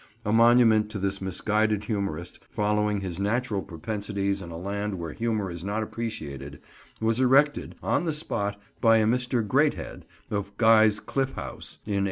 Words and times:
A 0.25 0.33
monument 0.33 0.89
to 0.89 0.97
this 0.97 1.21
misguided 1.21 1.83
humorist, 1.83 2.39
following 2.49 3.01
his 3.01 3.19
natural 3.19 3.61
propensities 3.61 4.41
in 4.41 4.49
a 4.49 4.57
land 4.57 4.97
where 4.97 5.13
humour 5.13 5.51
is 5.51 5.63
not 5.63 5.83
appreciated, 5.83 6.59
was 6.99 7.19
erected 7.19 7.75
on 7.83 8.05
the 8.05 8.11
spot 8.13 8.59
by 8.81 8.97
a 8.97 9.05
Mr. 9.05 9.47
Greathead, 9.47 10.01
of 10.31 10.57
Guy's 10.57 10.99
Cliff 10.99 11.33
House, 11.33 11.77
in 11.85 11.99
1821. 11.99 11.99